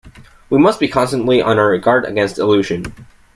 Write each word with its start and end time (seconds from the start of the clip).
We 0.49 0.57
must 0.57 0.79
be 0.79 0.87
constantly 0.87 1.43
on 1.43 1.59
our 1.59 1.77
guard 1.77 2.05
against 2.05 2.39
illusion. 2.39 2.85